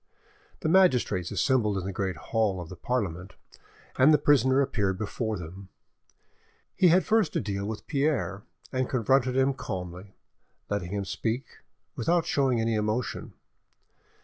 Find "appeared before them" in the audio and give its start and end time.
4.59-5.69